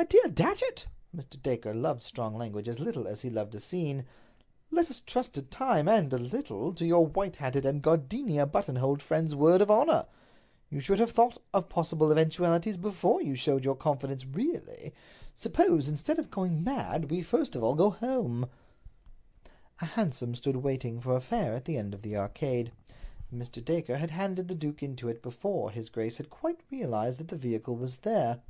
"My 0.00 0.04
dear 0.04 0.28
Datchet"—Mr. 0.28 1.42
Dacre 1.42 1.74
loved 1.74 2.02
strong 2.02 2.36
language 2.36 2.68
as 2.68 2.78
little 2.78 3.06
as 3.08 3.22
he 3.22 3.30
loved 3.30 3.54
a 3.56 3.60
scene—"let 3.60 4.88
us 4.90 5.00
trust 5.04 5.34
to 5.34 5.42
time 5.42 5.88
and, 5.88 6.10
a 6.14 6.18
little, 6.18 6.72
to 6.74 6.86
your 6.86 7.04
white 7.04 7.36
hatted 7.36 7.66
and 7.66 7.82
gardenia 7.82 8.46
buttonholed 8.46 9.02
friend's 9.02 9.34
word 9.34 9.60
of 9.60 9.70
honor. 9.72 10.06
You 10.70 10.78
should 10.80 11.00
have 11.00 11.10
thought 11.10 11.42
of 11.52 11.68
possible 11.68 12.10
eventualities 12.12 12.76
before 12.78 13.20
you 13.20 13.34
showed 13.34 13.64
your 13.64 13.74
confidence—really. 13.74 14.94
Suppose, 15.34 15.88
instead 15.88 16.18
of 16.20 16.30
going 16.30 16.62
mad, 16.62 17.10
we 17.10 17.20
first 17.20 17.54
of 17.56 17.62
all 17.64 17.74
go 17.74 17.90
home?" 17.90 18.48
A 19.80 19.84
hansom 19.86 20.34
stood 20.36 20.56
waiting 20.56 21.00
for 21.00 21.16
a 21.16 21.20
fare 21.20 21.54
at 21.54 21.64
the 21.66 21.76
end 21.76 21.92
of 21.92 22.00
the 22.02 22.16
Arcade. 22.16 22.70
Mr. 23.34 23.62
Dacre 23.62 23.96
had 23.98 24.12
handed 24.12 24.46
the 24.46 24.54
duke 24.54 24.80
into 24.82 25.08
it 25.08 25.20
before 25.22 25.72
his 25.72 25.90
grace 25.90 26.16
had 26.18 26.30
quite 26.30 26.60
realized 26.70 27.18
that 27.18 27.28
the 27.28 27.36
vehicle 27.36 27.76
was 27.76 27.98
there. 27.98 28.40